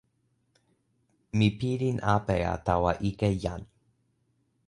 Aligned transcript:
mi 1.37 1.49
pilin 1.59 1.97
apeja 2.15 2.53
tawa 2.65 2.91
ike 3.09 3.29
Jan. 3.43 3.61